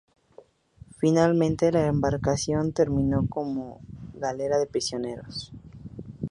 [0.97, 3.81] Finalmente la embarcación terminó como
[4.15, 5.53] galera de prisioneros.